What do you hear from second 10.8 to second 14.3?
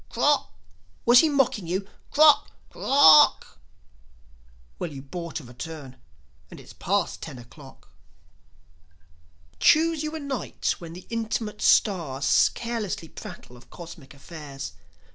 the intimate stars Carelessly prattle of cosmic